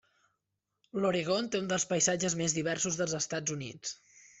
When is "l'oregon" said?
1.03-1.51